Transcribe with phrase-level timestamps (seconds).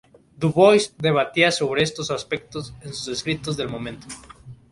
[0.41, 4.07] Dubois debatía sobre estos aspectos en sus escritos del momento.